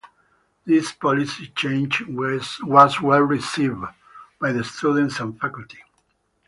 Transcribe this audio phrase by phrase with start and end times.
[0.65, 3.83] This policy change was well-received
[4.39, 5.77] by the students and faculty.